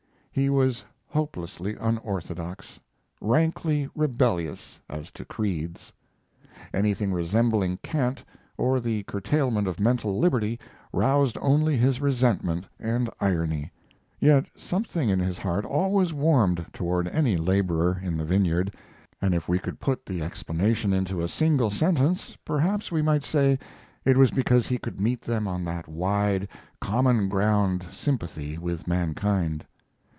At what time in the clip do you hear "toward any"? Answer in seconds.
16.71-17.35